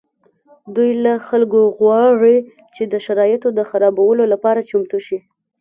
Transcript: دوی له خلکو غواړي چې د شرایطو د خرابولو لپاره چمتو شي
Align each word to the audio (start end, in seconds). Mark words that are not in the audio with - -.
دوی 0.75 0.91
له 1.05 1.13
خلکو 1.27 1.61
غواړي 1.77 2.37
چې 2.75 2.83
د 2.91 2.93
شرایطو 3.05 3.49
د 3.53 3.59
خرابولو 3.69 4.23
لپاره 4.33 4.65
چمتو 4.69 4.99
شي 5.07 5.17